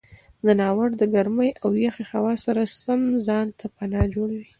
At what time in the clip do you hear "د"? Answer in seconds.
0.97-1.01